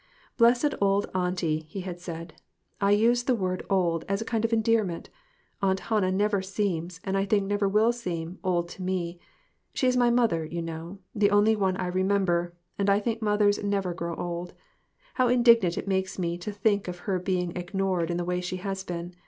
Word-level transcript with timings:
"Blessed 0.35 0.73
old 0.81 1.11
Auntie!" 1.13 1.59
he 1.69 1.81
had 1.81 1.99
said; 1.99 2.33
"I 2.81 2.89
use 2.89 3.25
the 3.25 3.35
word 3.35 3.61
old 3.69 4.03
as 4.09 4.19
a 4.19 4.25
kind 4.25 4.43
of 4.43 4.51
endearment; 4.51 5.11
Aunt 5.61 5.79
Hannah 5.79 6.11
never 6.11 6.41
seems, 6.41 6.99
and 7.03 7.15
I 7.15 7.23
think 7.25 7.45
never 7.45 7.69
will 7.69 7.91
seem, 7.93 8.39
old 8.43 8.67
to 8.69 8.81
me. 8.81 9.19
She 9.75 9.85
is 9.85 9.95
my 9.95 10.09
mother, 10.09 10.43
you 10.43 10.63
know; 10.63 10.97
the 11.13 11.29
only 11.29 11.55
one 11.55 11.77
I 11.77 11.85
remember, 11.85 12.55
and 12.79 12.89
I 12.89 12.99
think 12.99 13.21
mothers 13.21 13.63
never 13.63 13.93
grow 13.93 14.15
old. 14.15 14.53
How 15.13 15.27
indignant 15.27 15.77
it 15.77 15.87
makes 15.87 16.17
me 16.17 16.35
tq 16.35 16.55
think 16.55 16.87
of 16.87 17.01
her 17.05 17.19
being 17.19 17.55
ignored 17.55 18.09
in 18.09 18.17
the 18.17 18.25
way 18.25 18.41
she 18.41 18.57
has 18.57 18.83
been. 18.83 19.13